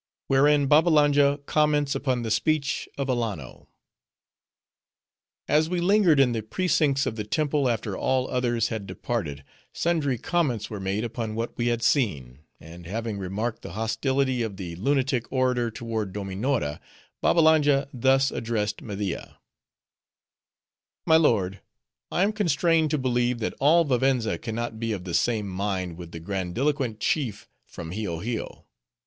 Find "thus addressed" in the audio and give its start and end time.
17.93-18.81